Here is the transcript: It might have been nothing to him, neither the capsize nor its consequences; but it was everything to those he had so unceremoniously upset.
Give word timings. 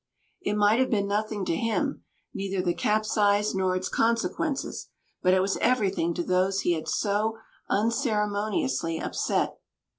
It 0.41 0.55
might 0.55 0.79
have 0.79 0.89
been 0.89 1.05
nothing 1.07 1.45
to 1.45 1.55
him, 1.55 2.03
neither 2.33 2.59
the 2.59 2.73
capsize 2.73 3.53
nor 3.53 3.75
its 3.75 3.87
consequences; 3.87 4.89
but 5.21 5.35
it 5.35 5.41
was 5.41 5.57
everything 5.57 6.15
to 6.15 6.23
those 6.23 6.61
he 6.61 6.73
had 6.73 6.87
so 6.87 7.37
unceremoniously 7.69 8.97
upset. 8.99 9.59